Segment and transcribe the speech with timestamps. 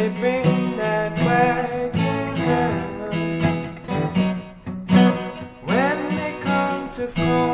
[0.00, 3.14] they bring that wagon round,
[5.68, 7.49] when they come to call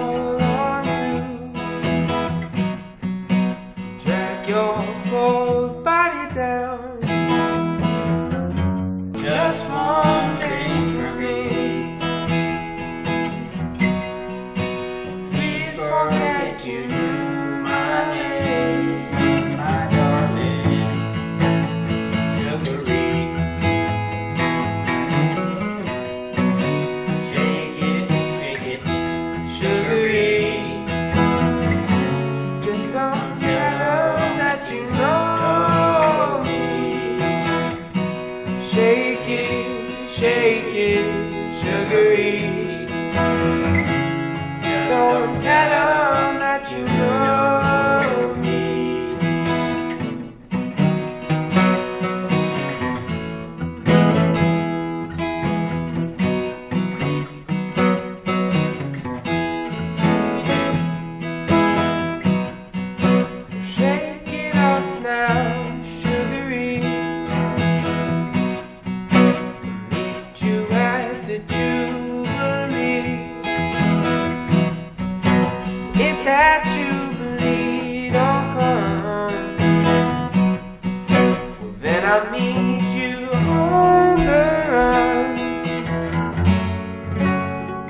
[29.86, 30.85] Sugaree.
[32.61, 37.20] Just don't tell that you know me.
[38.61, 41.07] Shake it, shake it,
[41.55, 42.89] Sugaree.
[44.61, 47.16] Just don't tell them that you know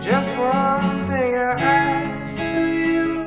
[0.06, 3.26] Just one thing I ask of you.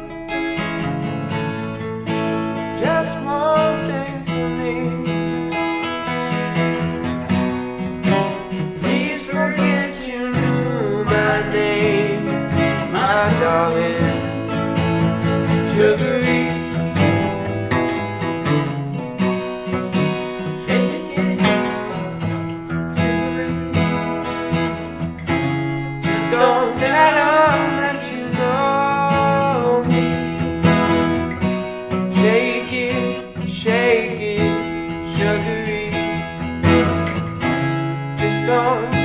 [2.80, 4.77] Just one thing for me.
[8.79, 12.23] Please forget you knew my name,
[12.94, 14.16] my darling,
[15.75, 16.28] Sugaree.
[26.31, 30.06] Don't tell them that you know me.
[32.13, 35.89] Shake it, shake it, Sugaree.
[38.18, 38.99] Just don't